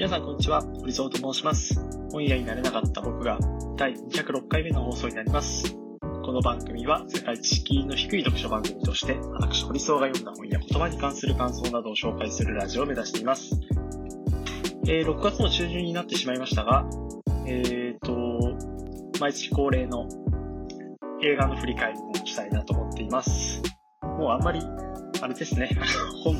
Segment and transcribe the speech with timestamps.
[0.00, 1.78] 皆さんこんにちは、堀蔵と申します。
[2.10, 3.38] 本屋になれなかった僕が
[3.76, 5.76] 第206回目の放送になります。
[6.24, 13.60] この番組は世界知識の低い読書番組として、私堀蔵が読んだ本や言葉に関する感想などを紹介するラジオを目指しています。
[14.88, 16.86] えー6月も中旬になってしまいましたが、
[17.46, 18.56] えーと、
[19.20, 20.08] 毎月恒例の
[21.22, 23.60] 映画の振り返りもしたいなと思っています。
[24.02, 24.62] もうあんまり、
[25.20, 25.70] あれですね、
[26.24, 26.36] 本、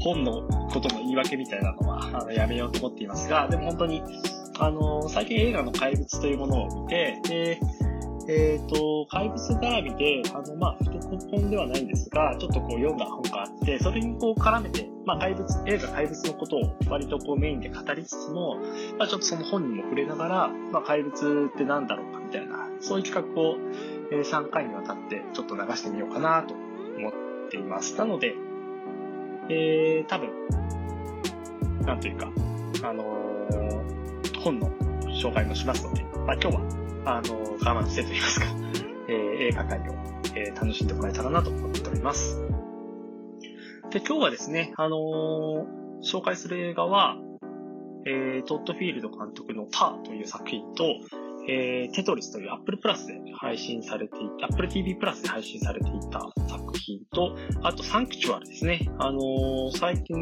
[0.00, 0.42] 本の
[0.72, 4.02] ことの言い訳みたいなのはあのやめようと思っていますが、でも本当に、
[4.58, 7.60] あの、最近映画の怪物というものを見て、で、
[8.28, 18.56] えっ、と、怪物絡みで、あの、まあ、太本ではないんですが、ちょっとこう読んだ本があって、それにこう絡めて、まあ、怪物、映画怪物のことを割とこうメインで語りつつも、
[18.98, 23.56] まあ、ちょっとその本にも触れながら、まあ、怪物って何だろうかみたいな、そういう企画を、
[24.12, 27.96] えー3回にわたってちょっと流してみようかなと思ってています。
[27.98, 28.34] なので、
[29.50, 30.30] えー、多分、
[31.84, 32.30] なんというか、
[32.82, 34.70] あのー本の
[35.20, 36.62] 紹介もしますので、まあ、今日は、
[37.04, 38.46] あのー我慢してと言いますか、
[39.08, 39.16] えー
[39.48, 39.82] 映画界を、
[40.34, 42.40] えー楽しんでもらえたらなと思っております。
[43.90, 47.18] で、今日はですね、あのー紹介する映画は、
[48.06, 50.84] えートッドフィールド監督のターという作品と、
[51.48, 58.88] えーテトリスという Apple Plus で配信されていた、Apple TV Plus で配信されていた作品と、あとサンクチュアルですね。
[58.98, 60.16] あのー最近、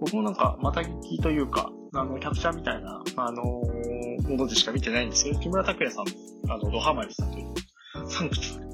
[0.00, 6.04] 僕もなんか、また聞きというか、あの、キャプチャーみたいな、あのーものでしか見てないんですけど、木村拓哉さん
[6.48, 8.72] も、あの、ドハマりしたという、サンクチュアル、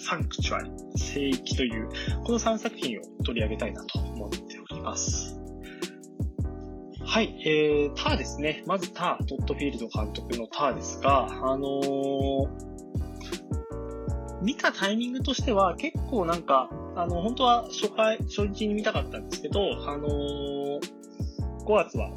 [0.00, 1.88] サンクチュアル、聖域という、
[2.24, 4.38] この3作品を取り上げたいなと思って
[4.70, 5.37] おります。
[7.10, 8.62] はい、えー、ターですね。
[8.66, 12.48] まずター、トッドフィールド監督のターですが、あのー
[14.42, 20.80] 見たタイミングとしては結構なんか、あの、本当は初回、初日に見たかったんですけど、あのー
[21.64, 22.10] 5月は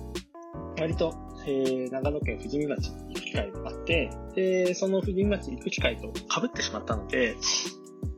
[0.77, 1.13] 割と、
[1.47, 7.37] えー長野県富士見町に行く機会があって、で、その富士見町に行く機会と被ってしまったので、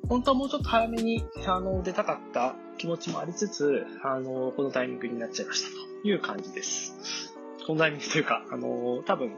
[0.09, 7.34] 本当はもうちょっと早めに、あの、出たかった気持ちもありつつ、あの、このタイミングになっちゃいましたという感じです。
[7.66, 9.31] このタイミングというか、あの、多分、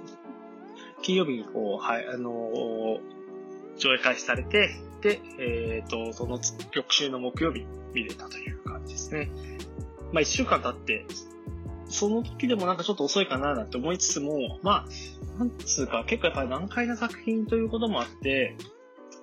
[1.01, 2.99] 金曜日にこう、はい、あの、
[3.77, 4.71] 上映開始されて、
[5.01, 6.39] で、えっ、と、その
[6.73, 9.29] 翌週の木曜日見れたという感じですね。
[10.11, 11.05] まあ一週間経って、
[11.87, 14.87] その時でもなんかちょっと遅いかななんて思いつつも、ま
[15.37, 18.57] あ、なんつうか結構やっぱり難解な作品ということもあって、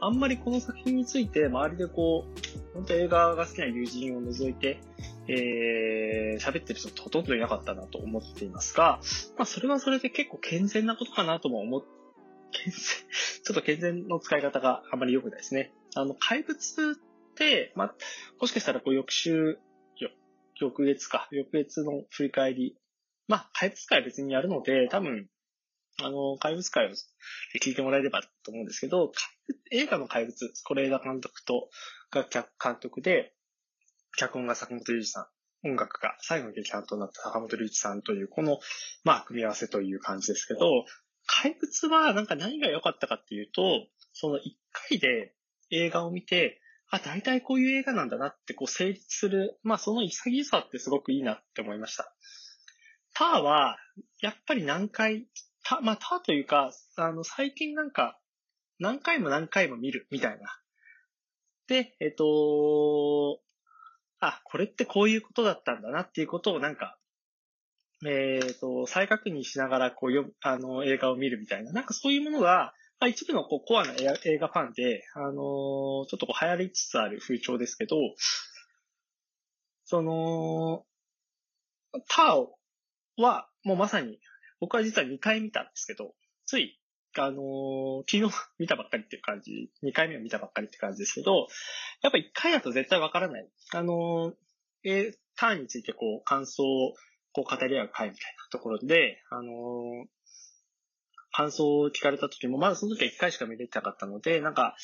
[0.01, 4.81] あんまりこの作品について周りでこう、本当映画が好きな友人を除いて、
[5.29, 9.01] えー、喋ってる人ほとんどいなかったなと思っていますが、
[9.37, 11.85] まあそれはそれで結構健全なことかなとも思っ、
[12.53, 12.73] 健全、
[13.45, 15.73] ちょっと健全の使い方があまり良くないですね。
[15.95, 17.95] あの、怪物って、まあ、
[18.41, 19.59] もしかしたらこう翌週、
[20.61, 22.77] 翌月か、翌月の振り返り、
[23.27, 25.29] まあ、怪物会は別にやるので、多分、
[26.01, 26.91] あの、怪物会を
[27.61, 29.13] 聞いてもらえればと思うんですけど、
[29.71, 31.69] 映画の怪物、是枝監督と、
[32.11, 33.35] が脚監督で、
[34.17, 35.29] 脚本が坂本龍二さ
[35.63, 38.59] ん、音楽が最後の劇団となった坂本龍一さんという、この、
[39.05, 40.85] まあ、組み合わせという感じですけど、
[41.27, 44.59] 怪物はなんか何が良かったかっていうと、その一
[44.89, 45.35] 回で
[45.71, 52.13] 映画を見て、あ、大体こういう映画なんだなってこう成立する、まあその潔さってすごくいいなって思いました。
[53.15, 53.79] ターは、
[54.21, 55.27] やっぱり何回、
[55.65, 58.19] タまあターというか、あの、最近なんか、
[58.79, 60.59] 何回も何回も見るみたいな。
[61.69, 63.41] で、えっ、と、
[64.25, 66.97] あ、これってこういうことだったんだなっていうことをなんか、
[68.07, 77.97] えっ、と、再確認しながらこう読む、あの、映画を見るみたいな、なんかそういうものが、まあ、一部のこうコアな映画ファンで、あのーちょっとこう流行りつつある風潮ですけど、
[79.85, 80.85] その、
[82.09, 82.57] ターオ
[83.17, 84.21] は、もうまさに、
[84.61, 86.15] 僕は実は2回見たんですけど、
[86.47, 86.81] つい、
[87.19, 91.49] あのー昨日 見たばっかりっていう感じ、2回目を見たばっかりって感じですけど、
[92.03, 93.49] やっぱ1回だと絶対わからない。
[93.73, 94.37] あのー
[94.85, 96.95] えーターンについてこう、感想を
[97.33, 100.07] こう語り合う会みたいなところで、あの
[101.33, 104.77] 感想を聞かれた時も、まだその時は1回しか見れてなかったので、なんか、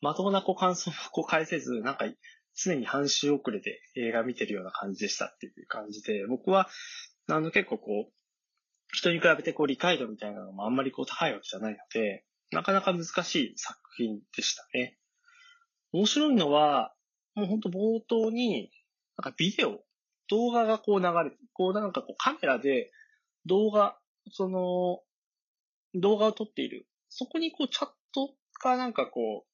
[0.00, 2.06] まともなこう感想をこう返せず、なんか、
[2.56, 6.68] 常に半周遅れで映画見てるような感じでしたっていう感じで、僕は、
[7.28, 8.12] あの結構こう、
[8.92, 14.98] 人に比べてこう理解度みたいなのもあんまりこう高いわけじゃないので、なかなか難しい作品でしたね。
[15.92, 16.94] 面白いのは、
[17.34, 18.70] もうほんと冒頭に、
[19.16, 19.80] なんかビデオ、
[20.28, 22.90] 動画がこう流れて、こうなんかこうカメラで
[23.46, 23.98] 動画、
[24.32, 25.00] その、
[25.94, 26.86] 動画を撮っている。
[27.08, 29.44] そこにこうチャットかなんかこ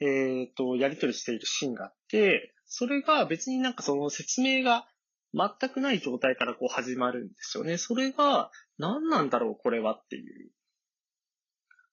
[0.00, 4.86] う、えっ、と、やり取りしているシーンがあって、それが別になんかその説明が
[5.34, 7.76] 全くない状態からこう始まるんですよね。
[7.76, 10.50] それが、何なんだろう、これはっていう。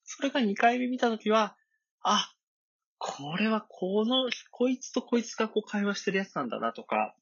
[0.04, 1.58] それが2回目見たときは、
[2.02, 2.32] あ、
[2.98, 7.16] これはこの、こいつとこいつがこう会話してるやつなんだなとか、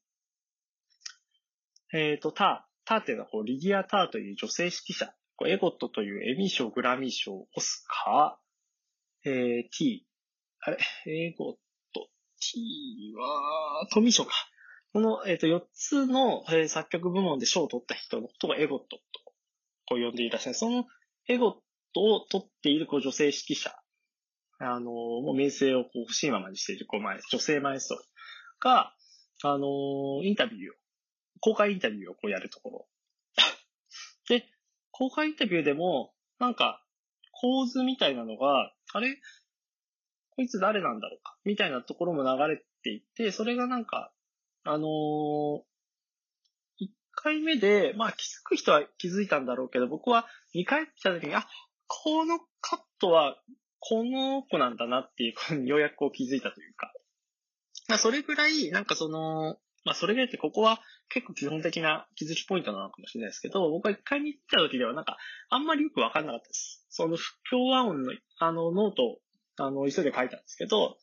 [1.92, 10.06] えっ、ー、と、ター、ターっていうのはこう、リディア・ターという女性指揮者、こうエゴットというエミー賞、グラミー賞、オスカー、えー、T、
[10.60, 11.54] あれ、エゴッ
[11.92, 12.08] ト、
[12.40, 14.32] T は、トミー賞か。
[14.94, 19.02] この、えっ、ー、と、4つの、えー、作曲部門で賞を取った人のことをエゴットと
[19.86, 20.54] こう呼んでいらっしゃる。
[20.54, 20.86] その
[21.26, 21.54] エゴッ
[21.92, 23.74] トを取っているこう女性指揮者、
[24.60, 28.00] あの、もう名声をこう欲しいままにしているこう前、女性マエスト
[28.60, 28.94] が、
[29.42, 30.74] あの、インタビューを、
[31.40, 32.88] 公開インタビューをこうやるところ。
[34.30, 34.48] で、
[34.92, 36.86] 公開インタビューでも、なんか、
[37.32, 39.20] 構図みたいなのが、あれ？
[40.36, 41.36] こいつ誰なんだろうか？
[41.44, 44.12] みたいなところも流れていて、それがなんか、
[44.64, 45.60] あのー、
[46.80, 51.46] 1回目で、まあ気づく人は気づいたんだろうけど、僕は2回来た時に、あ、
[51.86, 53.36] このカットは
[53.78, 56.92] この子なんだなっていう、ようやくこう気づいたというか。
[57.88, 60.80] まあそれぐらい、なんかその、まあそれぐらいってここは
[61.10, 65.18] 結構基本的な気づきポイントなのかもしれないですけど、僕は1回目行った時ではなんか、
[65.50, 66.86] あんまりよくわかんなかったです。
[66.88, 69.18] その不協和音の、あの、ノートを、
[69.58, 70.96] あの、急いで書いたんですけど、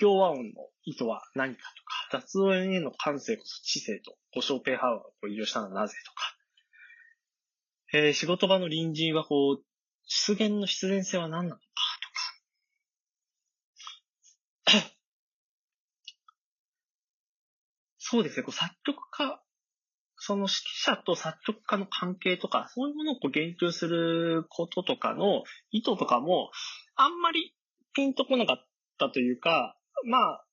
[0.00, 1.60] 協和音の意図は何か
[2.10, 6.36] とか、雑音への感性こそ知性と、ショーペンハウアーを利用したのはなぜとか、
[7.92, 9.64] えー、仕事場の隣人はこう、
[10.06, 11.62] 出現の必然性は何なのか
[14.64, 14.78] とか、
[17.98, 19.42] そうですね、こう作曲家、
[20.16, 26.50] その指揮者と作曲家の関係とか、そういうものをこう言及することとかの意図とかも、
[26.96, 27.54] あんまり
[27.92, 28.68] ピンとこなかっ
[28.98, 30.44] たというか、まあ、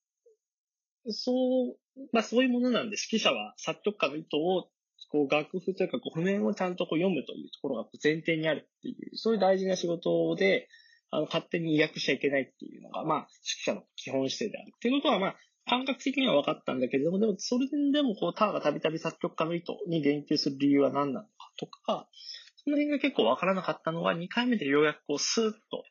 [1.10, 1.76] そう、
[2.12, 4.70] まあそういうものなんで、指揮者は作曲家の意図を、
[5.10, 10.68] こう楽譜というか、こう譜面をちゃんとこう読むというところが前提にあるっていう、そういう大事な仕事で、
[11.12, 14.74] あの、勝手に訳しちゃいけないっていうのが、まあ、指揮者の基本姿勢である。
[14.76, 15.36] っていうことは、まあ、
[15.70, 22.10] 感覚的には分かったんだけれども、でも、それでも、こう、ターがたびたび作曲家の意図に言及する理由は何なのかとか、
[22.56, 25.84] その辺が結構分からなかったのが、2回目でようやくこう、スーッと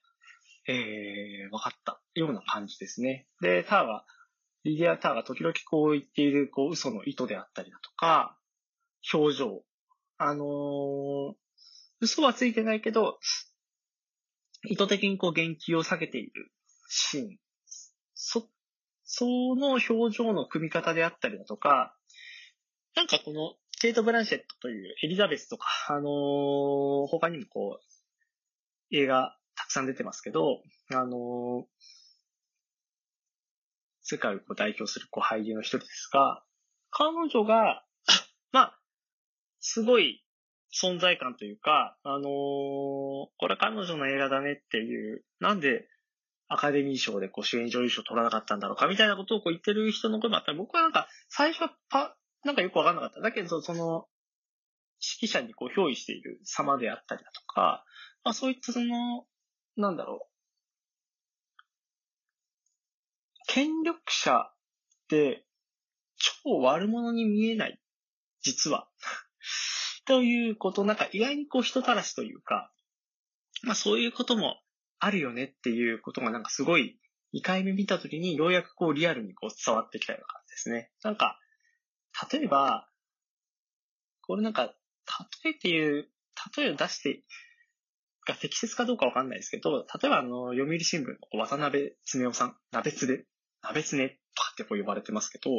[0.69, 3.27] えー、分かったような感じですね。
[3.41, 4.05] で、ターが、
[4.65, 8.37] リディア・ターが時々こう言っている、こう、嘘の意図であったりだとか、
[9.13, 9.63] 表情。
[10.19, 11.35] あのー、
[12.01, 13.19] 嘘はついてないけど、
[14.65, 16.53] 意図的にこう言及を避けている
[16.89, 17.39] シーン。
[18.15, 18.49] そ、
[19.05, 21.97] その表情の組み方であったりだとか、
[22.97, 30.61] なんかこの、ケイト・ブランシェットというエリザベスとか、あのー、他にもこう、映画たくさん出てますけど、
[30.93, 31.67] あの、
[34.03, 36.45] 世界をこう代表するこう俳優の一人ですが、
[36.91, 37.85] 彼女が、
[38.53, 38.81] まあ、
[39.59, 40.25] すごい
[40.73, 45.89] 存在感というか、あのー、これ彼女の映画だねっていう、なんで
[46.49, 53.21] アカデミー賞でこう主演女優賞取らなかったんだろうかみたいなことをこう言ってる人の声もあったら、僕はなんか最初はパ、なんかよくわかんなかった。
[53.21, 54.07] だけど、その、
[55.21, 57.85] 指揮者にこう憑依している様であったりだとか、
[58.23, 59.27] まあそういったその、
[59.77, 60.37] なんだろう。
[63.49, 65.45] 権力者って
[66.17, 67.81] 超悪者に見えない。
[68.41, 68.89] 実は。
[70.07, 72.73] ということ、なんか意外にこう人たらしというか、
[73.63, 74.61] まあそういうことも
[74.99, 76.99] あるよねっていうことがなんかすごい
[77.35, 80.91] 2回目見たときにようやくこうリアルにこう伝わってきたような感じですね。
[81.03, 81.39] なんか、
[82.33, 82.89] 例えば、
[84.23, 84.75] これなんか、
[85.45, 86.09] 例えっていう、
[86.57, 87.23] 例えを出して
[88.27, 93.25] が適切かどうかわかんないですけど、例えばあの、読売新聞の渡辺恒夫さん、鍋つで、
[93.63, 95.51] 鍋つねとかってこう呼ばれてますけど、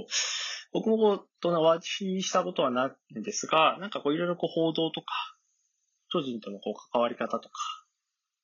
[0.74, 5.08] 僕もこう、どんなお会いしたことはないんですが、なんかこういろいろこう報道とか、
[6.12, 7.54] 個人とのこう関わり方とか、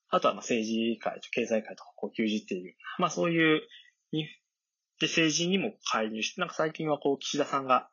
[0.09, 2.75] あとはまあ政治界と経済界とかこう牛耳っている。
[2.97, 3.61] まあそういう、
[4.99, 7.89] で政治にも介入して、なんか最近はこう岸田さんが、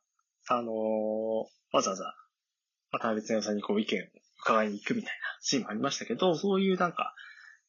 [0.48, 2.14] あのー、わざわざ
[2.92, 4.06] 渡辺恒夫さんにこう意見を
[4.42, 7.14] 伺いに行くみたいなシーンもありましたけど、そういうなんか、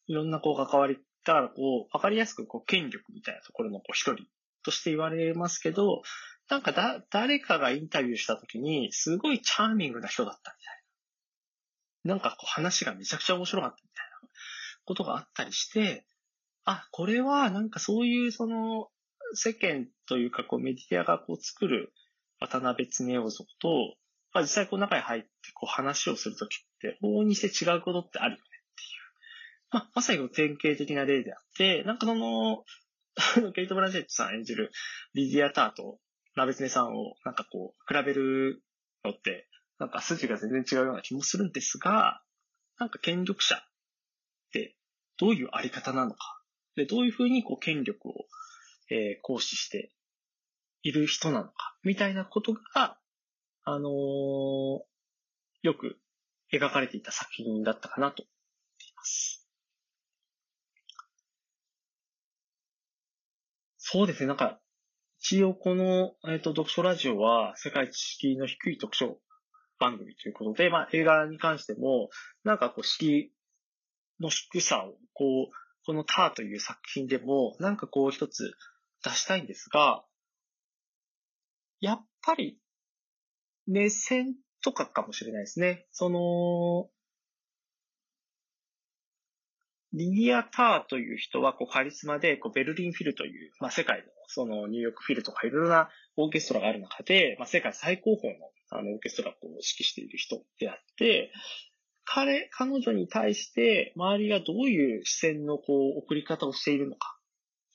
[0.08, 4.26] いろんなこう関わり、だからこう、わかりやすくこう権力みたいなところのこう一人
[4.64, 6.02] として言われますけど、
[6.50, 10.84] なんかだ、誰かがインタビューした時に、すごいチャーミングな人だったみたい
[12.06, 12.16] な。
[12.16, 14.30] なんかこう話がめちゃくちゃ面白かったみたいな
[14.86, 16.06] ことがあったりして、
[16.66, 18.90] あ、これはなんかそういうその
[19.34, 21.94] 世間というかこうメディアがこう作る
[22.40, 23.96] 渡辺恒夫像と、
[24.34, 29.02] まあ、実際こう中に入ってこう話をするときって、往々にして違うことってあるよねっていう。
[29.72, 32.64] まあ、まさに典型的な例であって、なんかその、
[33.54, 34.72] ケイト・ブランシェットさん演じる
[35.14, 36.00] リディア・ターと、
[36.36, 38.64] ラベツネさんをなんかこう、比べる
[39.04, 42.22] のって、なんか筋が全然違うような気もするんですが、
[42.80, 43.60] なんか権力者っ
[44.54, 44.78] て
[45.18, 46.42] どういうあり方なのか、
[46.76, 48.14] で、どういうふうにこう権力を、
[48.90, 49.92] えー、行使して
[50.84, 52.98] いる人なのか、みたいなことが、
[53.64, 53.92] あのー、
[55.62, 56.00] よく
[56.52, 59.48] 描かれていた作品だったかなと思っています。
[63.78, 64.60] そうですね、なんか、
[65.20, 69.20] 一応この、えっ、ー、と、読書ラジオは世界知識の低い読書
[69.80, 72.10] 番組ということで、まあ映画に関しても、
[72.44, 73.32] なんかこう、敷
[74.20, 75.54] の低さを、こう、
[75.86, 78.54] このターという作品でも、なんかこう一つ
[79.04, 80.04] 出したいんですが、
[81.80, 82.60] やっぱり、
[83.72, 85.88] 目線とかかもしれないですね。
[85.92, 86.90] その、
[89.94, 101.34] リニア・ターという人はこうカリスマでこうベルリンフィルという、まあ、世界のそのニューヨークフィルとかいろいろなオーケストラがある中で、まあ、世界最高峰のあのオーケストラを指揮している人であって、
[102.06, 107.18] 彼、彼女に対して周りがどういう視線のこう送り方をしているのか、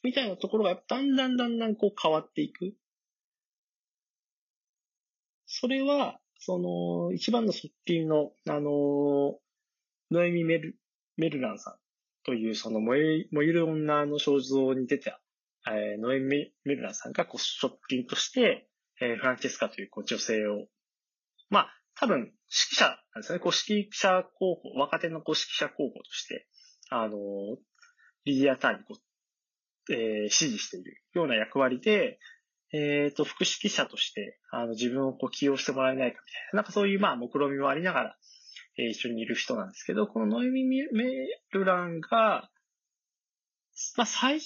[0.02, 2.72] みたいなところがだんだんだんだんこう変わっていく。
[5.58, 9.38] それは、その、一番の側近の、あの、
[10.10, 10.76] ノエミ・メル、
[11.16, 11.74] メルランさん
[12.24, 15.18] という、その燃え、燃える女の肖像に出た、
[15.66, 18.68] えー、ノエミ・メルランさんが、こう、側近として、
[19.00, 20.66] えー、フランチェスカという、こう、女性を、
[21.48, 22.34] まあ、多分、指揮
[22.76, 22.84] 者
[23.14, 23.38] なんですね。
[23.38, 26.46] こう、指揮者候補、若手のこう指揮者候補として、
[26.90, 27.16] あの、
[28.26, 28.98] リディアターにこ
[29.88, 32.18] う、えー、指示しているような役割で、
[32.76, 38.16] えっ、ー、と、副指揮者として、あの、自分をこう起用してもらえないかみたいな、なんかそういう、まあ、目論みもありながら、
[38.78, 40.84] えー、一緒にいる人なんですけど、このノエミ・メ
[41.52, 42.50] ルランが、
[43.96, 44.40] まあ、最、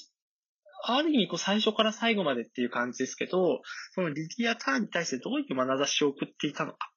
[0.84, 3.62] ある意味、こう、最初から最後までっていう感じですけど、
[3.94, 6.92] そのリディア・ターンに対してどういう眼差しを送っていたのか。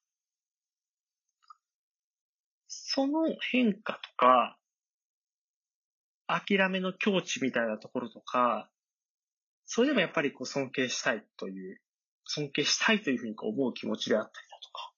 [2.68, 4.56] その変化とか、
[6.26, 8.70] 諦めの境地みたいなところとか、
[9.66, 11.80] それでもやっぱりこう尊敬したいという、
[12.26, 14.92] 尊敬したいというふうにこう思う気持ちであったりだとか、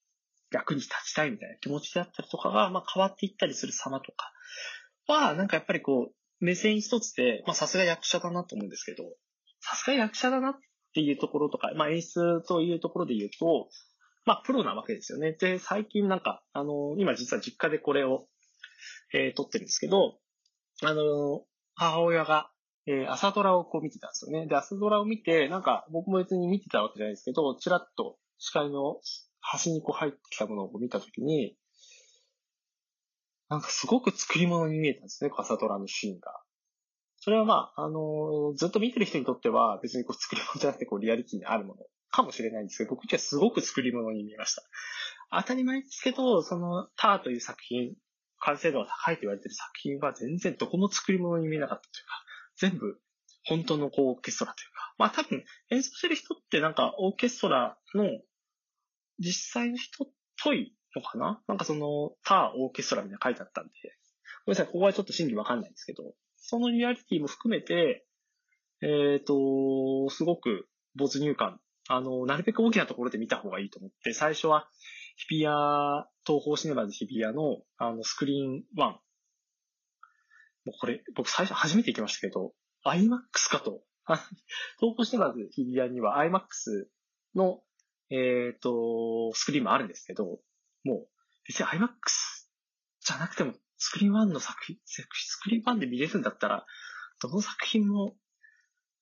[0.51, 4.31] 役に立ちたいみたいな気持ちであったりとかが、まあ変わっていったりする様とか
[5.07, 9.03] は、なんかやっぱりこう、目線一つで、まあさすが役者だなと思うんですけど、
[9.59, 10.59] さすが役者だなっ
[10.93, 13.69] ていうところとか、まあ演出というところで言うと、
[14.25, 15.33] まあプロなわけですよね。
[15.33, 18.27] で、最近なんか、あの、今実は実家でこれを、
[19.13, 20.19] えー、撮ってるんですけど、
[20.83, 21.43] あの、
[21.75, 22.51] 母親が、
[22.87, 24.47] えー、朝ドラをこう見てたんですよね。
[24.47, 29.01] で、朝ドラを見て、なんか僕も別に見てたわけじゃないですけど、ちらっと視界の
[29.41, 31.57] 端にこう入ってきたものを見たときに、
[33.49, 36.31] なんかすごく作り物に見えたんですね、朝ドラのシーンが。
[37.17, 44.63] それはまあ、あのー、ずっと見てる人にとっては別にこう作り物じゃなくてこうリアリティにあるものかもしれないんですけど、僕にはすごく作り物に見えました。
[45.41, 47.95] 当たり前ですけど、そのターという作品、
[48.39, 52.26] 完成度が高いと言われてる作品は全然どこも作り物に見えなかったというか、
[52.57, 52.99] 全部
[53.45, 58.05] 本当のこうオーケストラというか、まあ多分演奏してる人ってなんかオーケストラの
[59.19, 60.07] 実際の人っ
[60.43, 61.41] ぽいのかな？
[61.47, 63.71] なんかその他オーケストラみたいな書いてあったんで、
[64.45, 68.05] ごめんなさい、ここはちょっと真偽わかんないんですけど、そのリアリティも含めて、
[68.81, 68.85] え
[69.19, 71.59] っ、ー、と、すごく没入感、
[71.89, 74.69] あの、なるべく大きなところで見た方がいいと思って、最初は
[75.17, 78.95] 日比谷、東方シネマズ日比谷の、あの、スクリーン1
[80.67, 82.51] もうこれ、僕最初初めて行きましたけど、
[82.85, 83.83] IMAX かと。
[84.79, 86.87] 投稿してまず日比谷には IMAX
[87.35, 87.63] の、
[88.09, 90.41] えっ、ー、と、スクリーンもあるんですけど、
[90.83, 91.09] もう、
[91.47, 91.87] 別に IMAX
[92.99, 96.65] じゃなくても、スクリーン1の作品、スクリーン1で見れるんだったら、
[97.21, 98.17] どの作品も、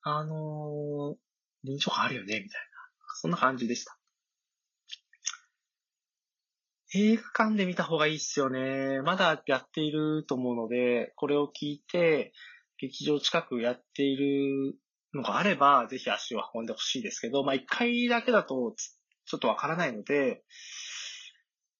[0.01, 1.17] あのー、
[1.63, 2.67] 臨場感あるよね、みたいな。
[3.21, 3.97] そんな感じでした。
[6.97, 9.01] 映画館で見た方がいいっすよね。
[9.01, 12.31] まだやっていると思うので、これを聞いて、
[12.77, 14.75] 劇場近くやっている
[15.13, 18.73] のがあれば、ぜひ足を運んでほしいですけど、まあ一回だけだと
[19.25, 20.45] ちょっとわからないので、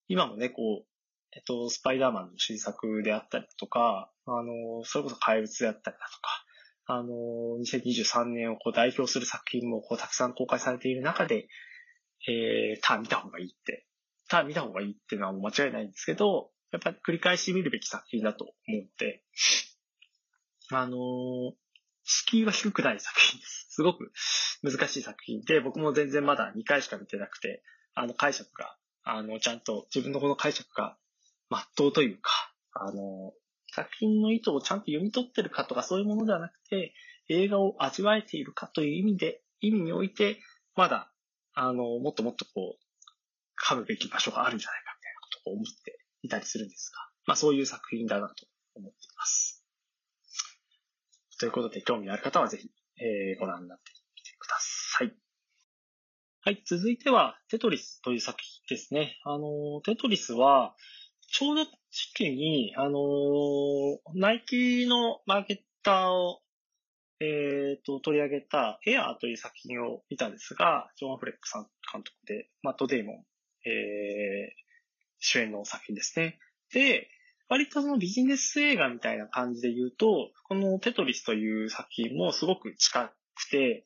[0.10, 0.86] 今もね、こう、
[1.32, 6.46] えっと、スパイダーマンの新作であったりとか、あの、それこそ怪物であったりだとか、
[6.88, 7.10] あの、
[7.64, 11.48] 2023年をこう代表する作品もこうたくさん公開されている中で、
[12.28, 13.86] えー、ターン見た方がいいって
[14.36, 19.24] た見た方がいいっていうのは間違いないんですけど、やっぱり繰り返し見るべき作品だと思って、
[20.72, 21.54] あのー、
[22.04, 23.68] 敷居は低くない作品です。
[23.70, 24.12] すごく
[24.64, 27.64] 難しい作品で、僕も全然まだ2回しか見てなくて、
[27.94, 30.98] あの解釈が、あの、ちゃんと自分のこの解釈が
[31.50, 32.32] 真っ当というか、
[32.74, 33.34] あの、
[33.72, 36.94] 作品の意図をちゃんと読み取ってるかとかそういうものではなくて、
[37.28, 40.40] 映画を味わえているかという意味で、意味において、
[40.76, 41.12] まだ
[41.56, 42.85] あの、もっともっとこう、
[43.62, 48.46] 噛むべき場所があるんじゃないかみたいなことを思っていたりするんですが、まあそういう作品だなと
[48.76, 49.64] 思っています。
[51.40, 55.14] ということで、興味ある方はぜひ、えー、ご覧になってみてください。
[56.42, 59.18] はい、続いては、テトリスという作品ですね。
[59.26, 60.76] あの、テトリスは、
[61.28, 63.00] ちょうど時期に、あの
[64.14, 66.42] ナイキのマーケッターを、
[67.20, 73.26] えっ、ー、と、取り上げたエアーという作品を見たんですが、ジョン・フレックさん監督で、マット・デイモン、
[73.66, 74.66] えー、
[75.20, 76.40] 主演の作品ですね。
[76.74, 77.10] で、
[77.48, 83.86] 割とそのビジネス映画みたいな感じで言うと、このテトリスという作品もすごく近くて、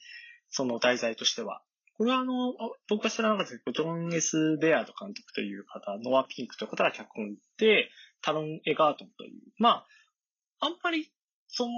[0.50, 1.62] その題材としては。
[1.98, 2.54] これはあの、
[2.88, 7.90] 僕が知らなかったですけど、ジョン・エス・ベアード監督という方、ノア・ピンクという方が脚本で、
[8.22, 11.12] タロン・エガートンという、まあ、あんまり、
[11.48, 11.74] その、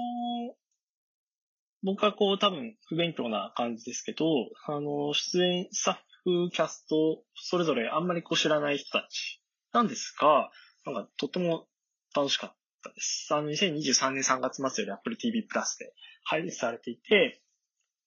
[1.83, 4.25] 僕はこう多分不勉強な感じですけど、
[4.67, 9.41] あの、出演スタッフ、キャスト、それぞれあんまりこう知らない人たち
[9.73, 10.51] なんですが、
[10.85, 11.67] なんかとっても
[12.15, 13.27] 楽しかったです。
[13.31, 17.41] あの、2023年3月末より Apple TV プラスで配列されていて、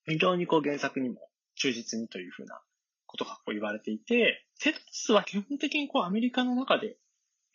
[0.07, 1.17] 非常にこう原作にも
[1.57, 2.61] 忠実にというふうな
[3.07, 6.97] ことがこう言われていて、テトリスは基本的にこうアメリカの中で、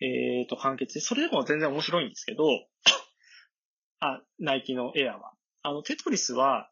[0.01, 2.45] えっ、ー、と、完結で、それでも全然面白いんですけど、
[3.99, 5.33] あ、ナイキのエアは。
[5.61, 6.69] あの、テトリスは、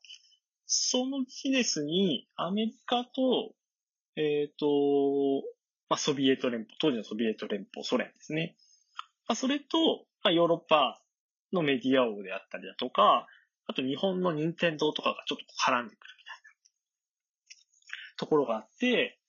[0.65, 3.53] そのビジネスにアメリカと、
[4.17, 5.45] えっ、ー、と、
[5.89, 8.55] まあ、ソビエト連邦、当時のソビエト連邦、ソ連ですね。
[9.27, 10.99] まあ、それと、まあ、ヨーロッパ
[11.53, 13.27] のメディア王であったりだとか、
[13.67, 16.47] あと日本の任天堂とかがちょっと絡んでくるみたいな
[18.17, 19.19] ところがあって、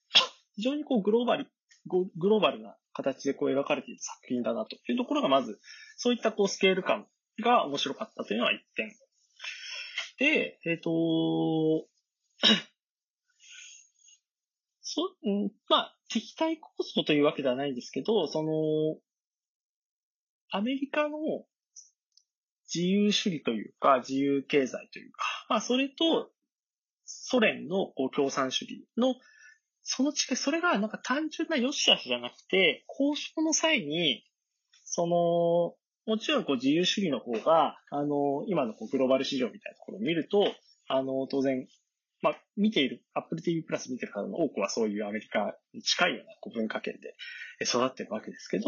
[0.57, 1.47] 非常にこうグローバル、
[1.87, 5.61] グローバルな形でこう描かれている作品だなというところがまず、
[5.97, 7.07] そういったこうスケール感
[7.43, 8.89] が面白かったというのは一点。
[10.19, 11.87] で、えっ、ー、と、
[14.99, 18.51] そ、んまあ、敵対構想というわけではないんですけど、その、
[20.51, 21.19] アメリカの
[22.73, 25.19] 自由主義というか、自由経済というか、
[25.49, 26.31] まあ、それと、
[27.05, 29.15] ソ連の共産主義の、
[29.83, 34.25] その違い、それがなんか単純な良し悪しじゃなくて、交渉の際に、
[34.85, 35.75] その、
[36.07, 40.53] もちろんこう自由主義の方が、あの、今のこうグローバル市場みたいなところを見ると、
[40.89, 41.67] あの、当然、
[42.21, 47.15] まあ、見ている、Apple TV プラス見てる方の多くはそういうアメリカに近いような文化圏で
[47.65, 48.65] 育ってるわけですけど、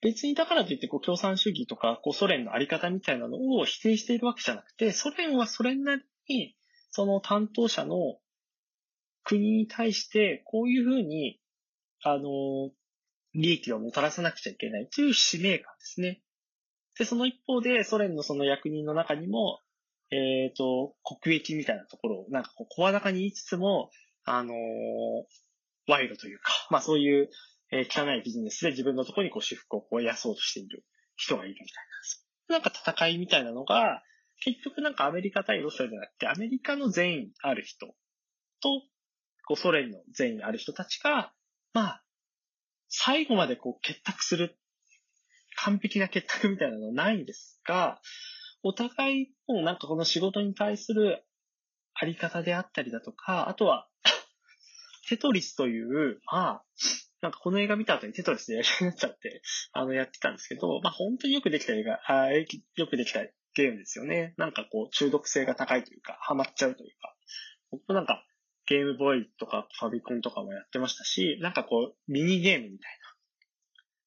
[0.00, 6.54] 別にだからといってこう共産主義とかこうソ連のあり方みたいなのを否定しているわけじゃなくて、ソ連はそれなりに
[6.90, 7.96] その担当者の
[9.24, 11.40] 国に対してこういうふうに、
[12.04, 12.70] あの、
[13.34, 16.22] 利益をもたらさなくちゃいけないという使命感ですね。
[16.98, 19.60] で、その一方でソ連のその役人の中にも、
[20.10, 23.90] えっ、ー、と、国益みたいなところをなんかこう声高に言いつつも、
[24.24, 24.54] あの
[25.86, 27.30] 賄賂というか、まあそういう
[27.70, 30.84] えー、汚いビジネスで自分のところにこう私服をこう安そうとしている
[31.16, 31.66] 人がいるみたい
[32.48, 32.56] な。
[32.56, 34.02] なんか戦いみたいなのが、
[34.40, 38.82] 結局なんかアメリカ対ロシアじゃなくて、アメリカの善意ある人と、
[39.46, 41.32] こうソ連の善意ある人たちが、
[41.74, 42.02] まあ、
[42.88, 44.56] 最後までこう結託する、
[45.56, 48.00] 完璧な結託みたいなのはないんですが、
[48.62, 51.24] お互いのなんかこの仕事に対する
[51.94, 53.88] あり方であったりだとか、あとは、
[55.08, 56.64] テトリスという、まあ、
[57.20, 59.42] なんかこの映画見た後にテトリスでやりたいなっちゃって、
[59.72, 62.44] あの、やってたんですけど、まあ本当によくできた映画、あよ
[62.86, 64.34] くできたゲームですよね。
[64.36, 67.16] なんかこう、中毒性が高いというか、ハマっちゃうというか、
[67.70, 68.24] 僕もなんか、
[68.66, 72.98] ゲームボーイとかファビコンとかもやってましたし、なんかこう、ミニゲームみたい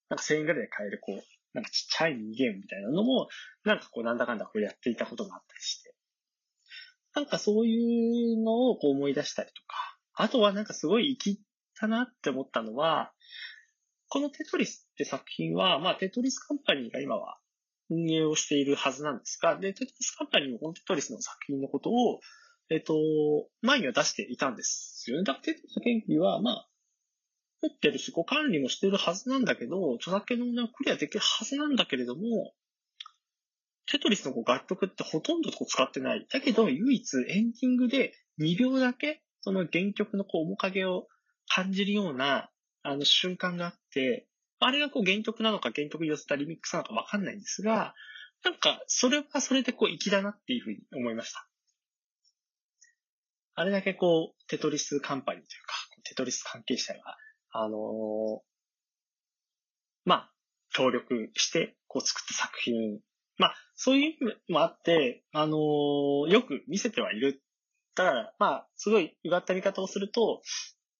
[0.09, 0.15] な。
[0.15, 3.27] なんか1000円ぐらいで買えるこう、なんかちっちゃいミニゲームみたいなのも、
[3.63, 5.93] なんかこう、なんだかんだこうやっていたことがあったりして。
[7.13, 11.43] なんかそういうのをこう思い出したりとか、あとはなんかすごい生きっ
[11.81, 13.11] たなって思ったのは、
[14.07, 17.37] このテトリスって作品は、まあテトリスカンパニーが今は
[17.89, 22.19] 運営をしているはずなんですが、で、テトリスカンパニーもこのテトリスの作品のことを、
[22.69, 22.93] えっ、と、
[23.61, 25.23] 前には出していたんですよね。
[25.23, 26.69] だからテトリスの権利は、まあ、
[27.61, 32.53] 持ってるし、こう管理もしてるはずなんだけど、著作権の問題をクリアできるはずなんだけれども、
[33.85, 36.25] テトリスのこう楽曲ってほとんどこう使ってない。
[36.31, 41.07] だけど、唯一エンディングで2秒だけ、その原曲のこう面影を
[41.47, 42.49] 感じるような、
[42.83, 44.27] あの瞬間があって、
[44.59, 47.93] あれがこう原曲なのか原曲に寄せたリミックスなのかわかんないんですが、
[48.43, 51.47] なんか、それはそれでこう粋だなっていうふうに思いました。
[53.53, 57.17] あれだけこう、テトリスカンパニーというか、テトリス関係者が、
[57.51, 58.41] あの、
[60.05, 60.31] まあ、
[60.73, 62.99] 協力して、こう作った作品。
[63.37, 67.41] まあ、そういう意味もあって、あの、よく見せてはいる。
[67.91, 70.41] したら、まあ、すごいうがった見方をすると、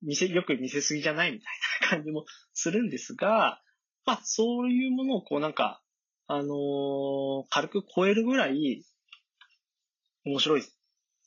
[0.02, 1.48] 見せ、よく見せすぎじゃないみたい
[1.82, 3.62] な感じもするんですが、
[4.06, 5.82] まあ、そういうものをこうなんか、
[6.28, 8.84] あのー、軽く超えるぐらい、
[10.26, 10.64] 面白い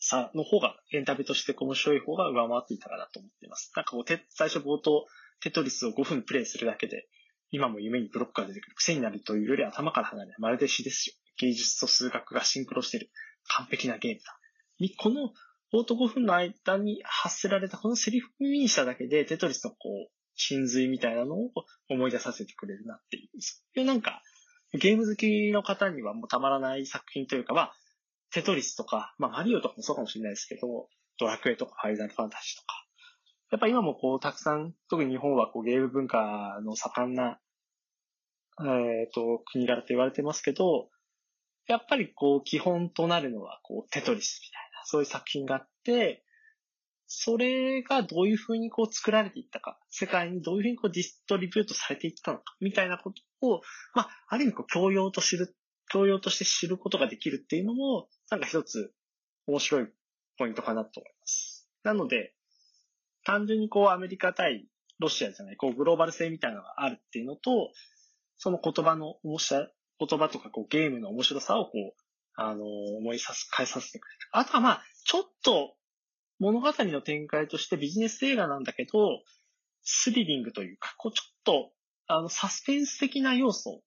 [0.07, 3.73] さの方が、エンタメとして面白い方が上回っていたかなと思っています。
[3.75, 5.07] なんかこう、て、最初冒頭、
[5.41, 7.09] テトリスを5分プレイするだけで、
[7.51, 11.15] 今も夢にブロックが出てくる癖になるというより頭から離れない、まるで詩ですよ。
[11.39, 13.11] 芸術と数学がシンクロしている
[13.49, 14.39] 完璧なゲームだ。
[14.79, 15.33] にこの
[15.73, 19.77] 冒頭5分の間に発せられたこのセリフを耳にしただけで、テトリスのこ
[20.09, 21.51] う、真髄みたいなのを
[21.89, 23.29] 思い出させてくれるなっていう。
[23.41, 24.23] そういうなんか、
[24.73, 27.75] ゲーム好きの方にはもうたまらない作品というか、まあ、
[28.35, 30.89] テトリスとか、まあ、マリオとかもそうかもしれないですけど、
[31.21, 32.85] ドラクエとかファイナルファンタジーとか。
[33.53, 37.39] やっぱ今もこう、たくさん、特に日本はこう、ゲーム文化の盛んな、
[38.61, 40.89] えっ、ー、と、国柄と言われてますけど、
[41.69, 46.25] やっぱりこう、基本となるのは、こう、テトリスみたいな、そういう作品があって、
[47.07, 53.61] それがどういうふうにこう作られていったか、世界にどういうふうにこうディストリビュートされていったのか、みたいなことを、
[53.95, 55.55] まあ、ある意味こう教養と知る、
[55.95, 58.93] 教養として知ることができるっていうのも、なんか一つ
[59.47, 59.89] 面白い
[60.37, 61.69] ポイントかなと思います。
[61.85, 62.35] なので、
[63.25, 64.67] 単純にこうアメリカ対
[64.99, 67.71] ロシアじゃない、こうグローバル性みたいなのがあるっていうのと、
[68.39, 69.69] その言葉の面白
[70.01, 71.95] 言葉とかこうゲームの面白さをこう、
[72.35, 74.29] あの思いさす、変えさせてくれる。
[74.33, 75.77] あとはまあ、ちょっと
[76.41, 79.23] 物語の展開としてビジネス映画なんだけど、
[79.85, 81.71] スリリングというか、こうちょっと、
[82.09, 83.83] あの、サスペンス的な要素。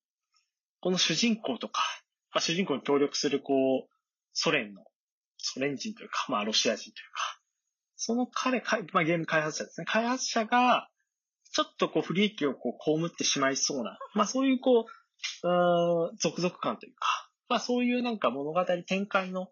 [0.79, 1.81] この主人公とか、
[2.33, 3.89] まあ、主人公に協力する、こう、
[4.33, 4.83] ソ連の、
[5.37, 7.39] ソ連人というか、まあ、ロシア人というか、
[7.95, 8.61] その彼、
[8.93, 9.85] まあ、ゲーム開発者ですね。
[9.85, 10.89] 開発者が、
[11.51, 14.85] ちょっとこう、不利益をこう、被ってしまいそうな、まあ、そういうこう、
[15.43, 19.49] うん続々感というか、まあ、そういうなんか物語展開の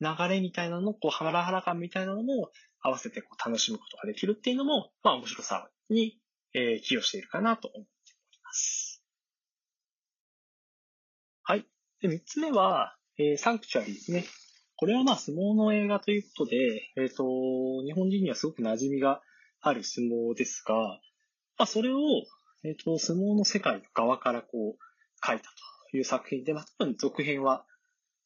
[0.00, 6.18] 流れみたいなの、こう、ハラハラ感みたいなのも合わせてこう楽しむことができるっていうのも、まあ面白さに、
[6.54, 7.90] えー、寄与しているかなと思って
[8.30, 8.87] おります。
[11.48, 11.64] はい。
[12.02, 14.26] で、三つ目は、えー、サンクチュアリーですね。
[14.76, 17.24] これはまあ相撲の映画ということで、えっ、ー、と、
[17.86, 19.22] 日本人にはすごく馴染みが
[19.62, 21.00] ある相撲ですが、ま
[21.60, 22.00] あそれを、
[22.64, 25.44] えっ、ー、と、相撲の世界の側からこう、書いた
[25.90, 27.64] という作品で、まあ多分続編は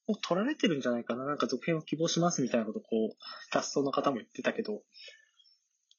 [0.09, 1.25] もう取られてるんじゃないかな。
[1.25, 4.83] なんか続編を希望しますみたいなことをこう、キャストの方も言ってたけど、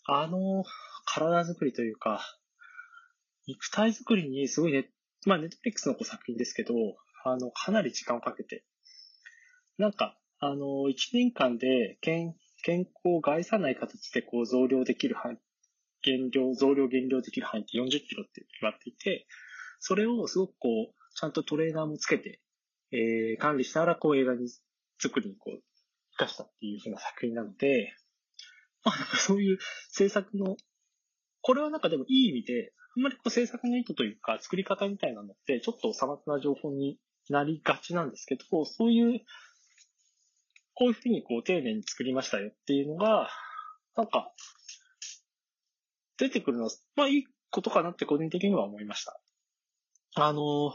[0.08, 0.66] あの、
[1.06, 2.20] 体作りというか、
[3.48, 4.90] 肉体作りにすごいね、
[5.26, 6.74] まあネットフリックスの作品ですけど、
[7.24, 8.64] あの、かなり時間をかけて、
[9.78, 15.38] なんか、あの、1年間で健健康を害さない形でこう増量できる範囲、
[16.02, 19.28] 減量、増量減量できる範囲って40キロって言われていて、
[19.80, 22.40] それをすごくこう、ちゃんとトレーナーもつけて、
[22.92, 24.48] えー、管理しながらこう映画に
[24.98, 25.62] 作りにこう、
[26.18, 27.94] 生かしたっていう風な作品なので、
[28.86, 29.60] まあなんかそういう
[29.90, 30.56] 制作の、
[31.42, 36.98] これはなんかでもいい意味で、あんまりこう制作の意図というか作り方みたいなのって、ちょっとさまつな情報に
[37.30, 39.22] なりがちなんですけど、そういう、
[40.76, 43.30] こういうふうにこう丁寧に作りましたよっていうのが、
[43.96, 44.32] なんか、
[46.18, 49.20] 出てくるのは、まあいいことかなって個人的には思いました。
[50.16, 50.74] あの、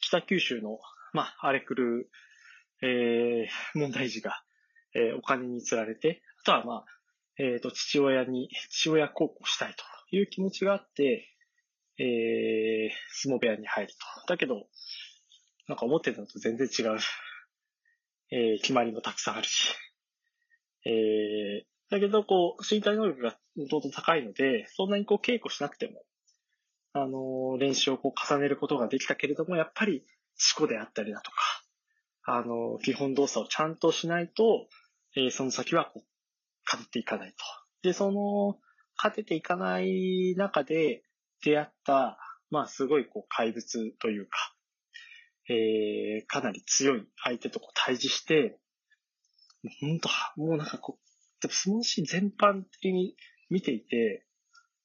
[0.00, 0.78] 北九州の
[1.12, 2.06] まあ、荒れ狂う、
[2.82, 4.42] えー、問題児が、
[4.94, 6.84] えー、お金に釣られて、あとはまあ、
[7.38, 11.28] えっ、ー、と、父親に、父親孝行したいという気持ちがあって、
[11.98, 13.98] えー、相撲部屋に入ると。
[14.28, 14.66] だけど、
[15.68, 16.98] なんか思ってたのと全然違う、
[18.32, 19.74] えー、決まりもたくさんあるし、
[20.84, 26.04] えー、だけど、こう、身体能力がどんどん高いので、そんなにこう稽古しなくても、
[26.92, 30.04] あのー、練習をこう重ねることができたけれども、やっぱり
[30.56, 31.36] 思考であったりだとか、
[32.24, 34.68] あの、基本動作をちゃんとしないと、
[35.16, 36.06] えー、その先はこう、
[36.64, 37.36] 勝っていかないと。
[37.82, 38.58] で、その、
[38.96, 41.04] 勝てていかない中で
[41.42, 42.18] 出会った、
[42.50, 44.54] まあ、すごいこう、怪物というか、
[45.48, 48.58] えー、かなり強い相手とこう対峙して、
[49.80, 50.08] 本当
[50.40, 51.08] もうなんかこう、
[51.40, 53.16] でもそのシーン全般的に
[53.50, 54.26] 見ていて、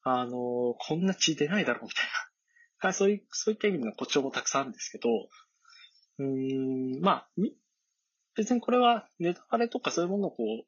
[0.04, 2.12] あのー、こんな血出ないだろうみたいな。
[2.88, 5.30] はいそういう、そういった意味の誇張もたくさんあるんですけど、
[6.20, 7.30] うん、まあ、
[8.36, 10.66] 別にこれはネタバレとかそういうものをこう、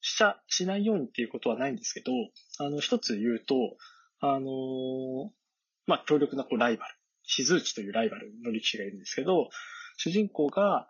[0.00, 2.12] しちゃ、しないようにっていうことはないんですけど、
[2.58, 3.76] あの、一つ言うと、
[4.20, 5.30] あのー、
[5.86, 6.94] まあ、強力なこうライバル、
[7.30, 9.50] 静内というライバルの力士がいるんですけど、
[9.96, 10.88] 主人公が、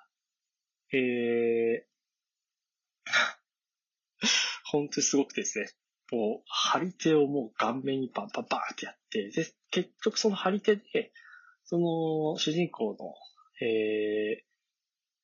[0.92, 1.82] えー、
[4.64, 5.68] 本当にすごくですね、
[6.10, 11.12] こう、張り手をもう顔面にバンバンバンってやって、で、結局その張り手で、
[11.64, 13.14] その主人公の、
[13.60, 14.44] えー、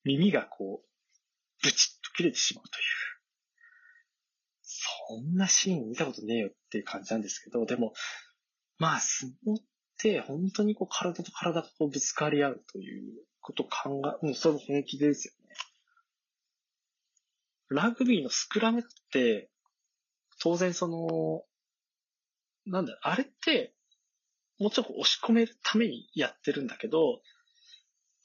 [0.03, 2.85] 耳がこう、ブチッと切れてしまうという。
[5.07, 7.93] こんなシーン見たことねえよっていう感じなんですけど、でも、
[8.77, 9.65] まあ、相撲っ
[10.27, 15.55] 本当にこう体と体がこうぶつかり合うということを考え、もうそれ本気ですよね。
[17.69, 19.49] ラグビーのスクラムって、
[20.41, 21.43] 当然その、
[22.65, 23.73] なんだ、あれって、
[24.59, 27.21] もちろん押し込めるためにやってるんだけど、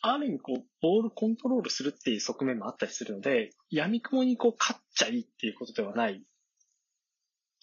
[0.01, 6.25] ある意味こう、ボールコントロールするっていう側面もあったりするので、闇雲にこう、勝っちゃいいっていうことではない。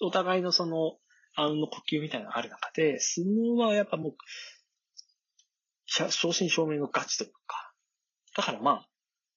[0.01, 0.97] お互いのその、
[1.35, 4.15] あの呼吸みたいなのがある中で、相撲はやっぱもう、
[5.85, 7.73] 正真正銘のガチというか。
[8.35, 8.89] だからまあ、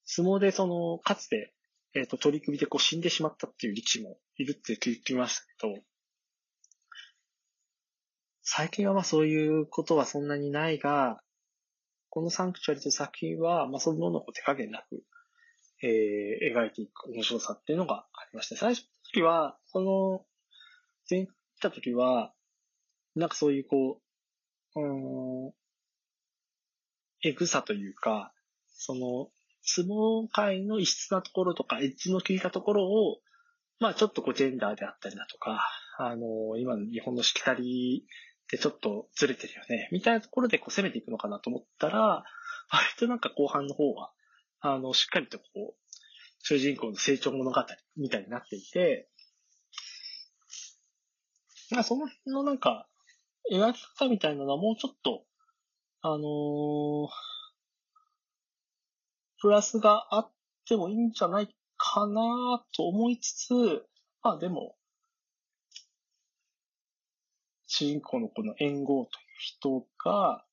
[0.05, 1.55] 相撲でその、かつて、
[1.95, 5.83] えっ、ー、と、取り組みでこう死んでしまったっていう力士もいるって聞きましたけど、
[8.43, 11.23] 最近はまあそういうことはそんなにないが、
[12.09, 15.05] このサンクチュアリと作品は、まあそのものを手加減なく、
[15.83, 18.57] えー、描いていく面白さっていうのがありました。
[18.57, 20.25] 最初の時は、この、
[21.11, 21.27] 前
[21.63, 22.33] た時は、
[23.15, 24.01] なんかそういうこ
[24.77, 25.53] う、うん、
[27.25, 28.33] エグさというか、
[28.75, 29.29] その、
[29.63, 33.21] 相撲界の異質なところとか、エッジの効いたところを、
[33.79, 35.61] まあちょっとこうジェンダーであったりだとか、
[35.99, 42.25] あの、今の日本のしきたりってちょっとずれてるよね、みたいなところでこう攻めていくのかなと思ったら、
[42.71, 44.13] 割となんか後半の方は、
[44.61, 45.75] あの、しっかりとこう、
[46.43, 47.65] 主人公の成長物語
[47.97, 49.09] みたいになっていて、
[51.73, 52.87] まあその辺のなんか、
[53.51, 55.25] 描き方みたいなのはもうちょっと、
[56.03, 57.09] あのー、
[59.41, 60.31] プラスがあっ
[60.69, 63.55] てもいいんじゃないかなと思いつつ、
[64.23, 64.77] まあでも、
[67.67, 70.45] 主人公のこの援護という人が、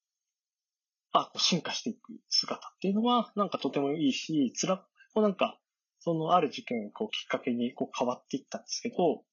[1.11, 5.59] あ、進化していく姿っていうのは、なんかとてもいいし、つら、もなんか、
[5.99, 9.23] そのある事件をこうきっかけにこう変わっていったんですけど、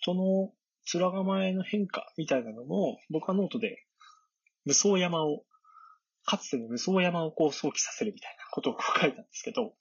[0.00, 0.52] その
[0.94, 2.44] 面構えの変化みたい。
[2.44, 3.84] なのも、僕はノートで、
[4.64, 5.44] 無双山を、
[6.24, 8.36] かつての無双山をこう想起させるみたい。
[8.36, 9.12] なことを書い。
[9.12, 9.74] たんですけど、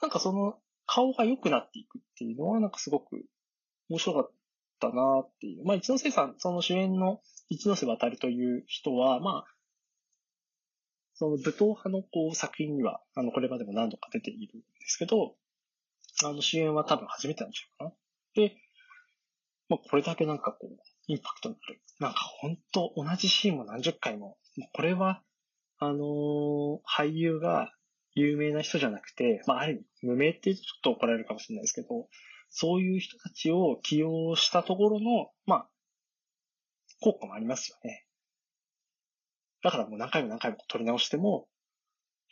[0.00, 1.86] なんかその顔が良くなってい。
[1.86, 2.34] くってい。
[2.34, 3.26] うのは、なんかすごく
[3.88, 4.30] 面白かっ
[4.80, 5.60] たなってい。
[5.60, 5.64] う。
[5.64, 8.58] まあ、一ノ瀬さん、その主演の一ノ瀬渡るとい。
[8.58, 9.56] う人は、まあ、
[11.14, 14.46] その武闘派のこう作品には、あの、これまでも何度か出てい。
[14.46, 15.34] るんですけど、
[16.24, 17.92] あの、主演は多分初めてなんでしょうかな。
[18.34, 18.56] で、
[19.68, 20.76] まあ、これだけなんかこう、
[21.08, 21.80] インパクトのある。
[21.98, 24.38] なんか本当同じシーンも何十回も、
[24.72, 25.22] これは、
[25.78, 27.72] あのー、俳優が
[28.14, 32.08] 有名な人じゃなくて、まあ、ある意味、無名って言うとちょっと怒られるかもしれないですけど、
[32.48, 35.68] そういう人たちを起用したところの、まあ、
[37.00, 38.06] 効果もありますよね。
[39.62, 41.48] だからもう何回も何回も取り直しても、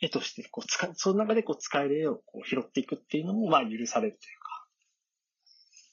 [0.01, 4.67] 絵としてこう使その中でこう使える絵をこう拾っていくっていうのもまあ許されるというか、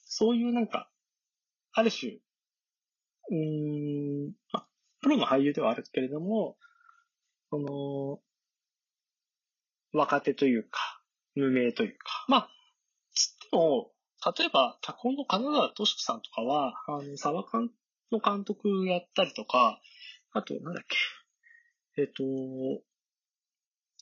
[0.05, 0.91] そういうなんか、
[1.73, 4.67] ある種、うーん、まあ、
[5.01, 6.57] プロの俳優ではあるけれども、
[7.51, 8.21] その、
[9.93, 11.03] 若手というか、
[11.35, 12.51] 無名というか、まあ、
[13.15, 13.93] つっても、
[14.39, 17.71] 例えば、タコの金沢知樹さんとかは、あの、サバ缶
[18.11, 19.81] の監督やったりとか、
[20.33, 22.03] あと、なんだっけ。
[22.03, 22.23] えっ、と、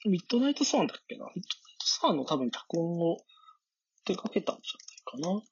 [0.08, 1.24] ミッドナイトスワンだっけな？
[1.26, 1.44] ミッドナイ
[1.78, 3.18] トスワンの多分脚本を
[4.04, 5.42] 手掛けたんじゃないかな。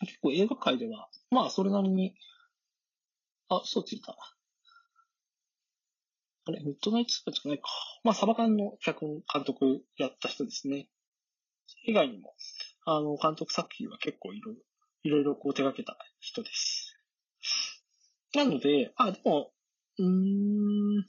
[0.00, 2.14] 結構映画界では、まあ、それなりに、
[3.48, 4.16] あ、そうついた。
[6.48, 7.64] あれ、ミッドナイトスワンじゃないか。
[8.04, 10.88] まあ、サバ缶の脚本監督やった人ですね。
[11.86, 12.34] 以外にも、
[12.84, 14.60] あの、監督作品は結構いろいろ、
[15.02, 16.96] いろいろこう手掛けた人です。
[18.34, 19.52] なので、あ、でも、
[19.98, 21.06] うーん、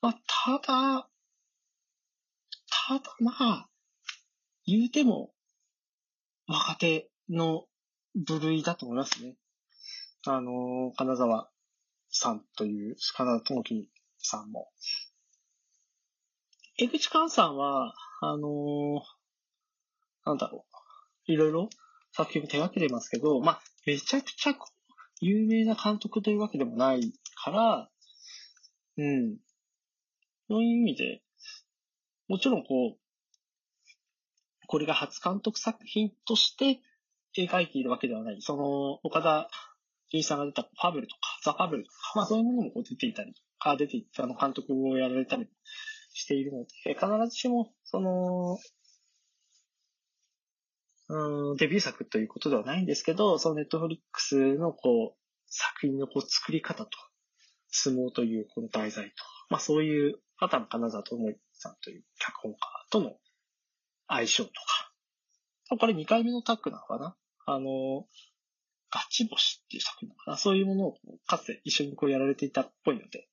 [0.00, 1.08] まあ、ただ、
[2.88, 3.68] ただまあ、
[4.66, 5.32] 言うても、
[6.48, 7.64] 若手の
[8.14, 9.34] 部類だと思いますね。
[10.26, 11.50] あの、金沢
[12.08, 14.70] さんという、金沢智樹さんも、
[16.78, 19.02] 江口寛さんは、あの、
[20.24, 20.66] なんだろ
[21.28, 21.32] う。
[21.32, 21.68] いろいろ
[22.12, 24.54] 作品を手掛けてますけど、まあ、めちゃくちゃ
[25.20, 27.90] 有名な監督というわけでもないから、
[28.98, 29.36] うん。
[30.48, 31.22] そういう意味で、
[32.28, 33.05] もちろんこう、
[34.66, 36.80] これが初監督作品として
[37.36, 38.40] 描いているわけではない。
[38.40, 39.50] その、岡田
[40.10, 45.48] 純一さんが出たファブルとか、ザ・ファブルとか、まあそういうものもこう出ていたり、あ出ていたあの監督をやられたり
[46.12, 48.58] しているので、必ずしも、その、
[51.08, 56.90] うん、デビュー作ということではないんですけど、そのネットフリックスのこう、作品のこう作り方と、
[57.68, 59.12] 相撲というこの題材と、
[59.50, 62.58] まあそういう、あとは金沢智之さんという脚本家
[62.90, 63.16] との、
[64.08, 64.92] 相性とか。
[65.78, 67.16] これ2回目のタッグなのかな？
[67.46, 68.06] あの、
[68.90, 70.36] ガチ星っていう作品なのかな？
[70.36, 73.28] そういうものをかつて一緒にこうやられていたっぽいので。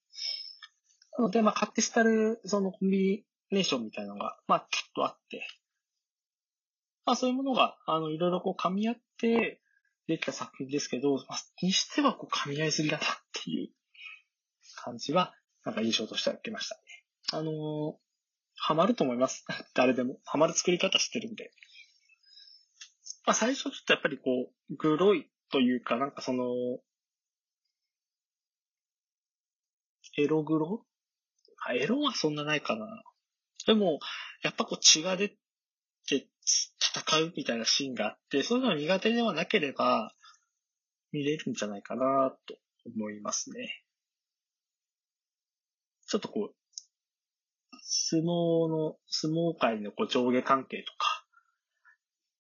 [1.17, 5.45] なので、まあ、カティスタル、そのコンビネーションみたいなのが、まあ、ちょっとあって、
[7.05, 9.61] まあ、そういうものが、あの、いろいろこう噛み合って
[10.07, 13.07] できた作品ですけど、まあ、にしてはこう噛み合いすぎだなっ
[13.43, 13.69] ていう
[14.83, 16.81] 感じは、なんか印象としては受けましたね。
[17.31, 17.95] あのー、
[18.55, 19.45] ハマると思います。
[19.75, 20.19] 誰でも。
[20.25, 21.51] ハマる作り方してるんで。
[23.25, 26.45] まあ、最初ちょっとやっぱりこう、グロいというか、なんかその、
[30.17, 30.85] エログロ？
[31.65, 33.03] あ、エロはそんなないかな。
[33.65, 33.99] でも、
[34.43, 35.37] やっぱこう血が出て
[36.45, 40.13] 戦うみたいなシーンがあって、そういうのが苦手ではなければ、
[41.11, 43.83] 見れるんじゃないかなと思いますね。
[46.07, 46.55] ちょっとこう、
[47.83, 51.25] 相撲の、相撲界のこう上下関係とか、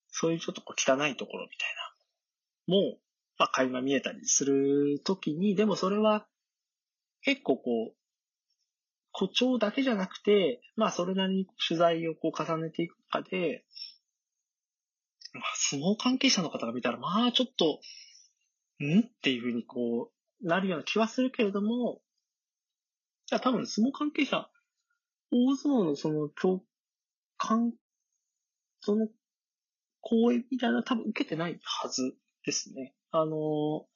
[0.09, 1.69] そういうちょっとこう汚いところみたい
[2.67, 2.99] な、もう、
[3.37, 6.27] まあ、垣間見えたりするときに、でもそれは、
[7.21, 7.95] 結構こう、
[9.11, 13.63] 誇張だけじゃなくて、まあそれなりに取材をこう重ねていく中で、
[15.33, 17.79] まあ相撲関係者の方が見たら、まあちょっと、
[18.83, 19.01] ん？
[19.01, 22.01] っていうふうにこう、なるような気はするけれども、
[23.27, 24.49] じゃあ多分相撲関係者、
[25.35, 26.61] 大相撲のその共
[27.37, 27.73] 感、
[28.81, 29.07] その
[30.01, 32.13] 講演みたいな多分受けてないはず
[32.45, 32.93] ですね。
[33.09, 33.87] あの、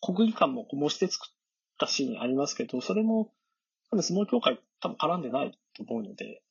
[0.00, 1.34] 国技館も模して作っ
[1.78, 3.32] たシーンありますけど、それも
[3.90, 6.42] 多分相撲協会多分絡んでないと思うので、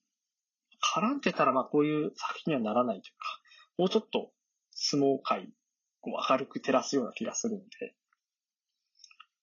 [0.96, 3.42] 絡んでたらまあこういう作品にはならないというか、
[3.78, 4.32] もうちょっと
[4.72, 5.50] 相撲界
[6.04, 7.96] を明るく照らすような気がするので、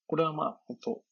[0.07, 1.03] これはまあ本当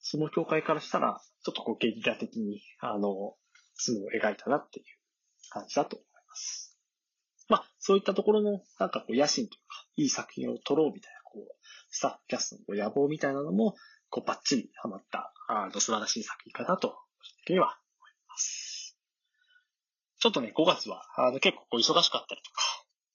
[0.00, 3.34] 相撲協会からしたら、ちょっとこうゲリラ的に、あの、
[3.74, 4.86] 相撲を描いたなっていう
[5.50, 6.78] 感じだと思います。
[7.48, 11.56] まあ、そういったところの、なんかこう野心というか、いい作品を撮ろうみたいな、こう、
[11.90, 13.74] スタッフキャストのこう野望みたいなのも、
[14.08, 18.96] こうバッチリハマった、あの、素晴らしい作品かなと、個人的には思います。
[20.18, 22.62] ちょっとね、5月は、あの、結構こう忙しかったりとか、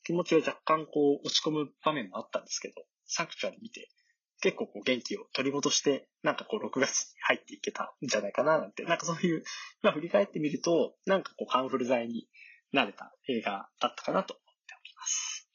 [0.03, 3.89] 気持ちが若干こう落ち込む場面もあったんですけど、サクチュアリ見て、
[4.45, 9.43] 結構こう元気を取り戻して、なんかこう6月に入っていけたんじゃないかななんて、なんかそういう、
[9.81, 12.27] まあ振り返ってみると、なんかこうカンフル剤に
[12.71, 15.49] なれた映画だったかなと思っております。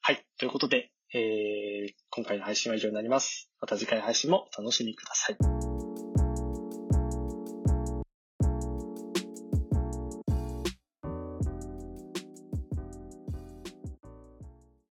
[0.00, 0.24] はい。
[0.38, 3.50] ということで、えー、今回の配信は以上になります。
[3.60, 5.69] また次回の配信もお楽しみください。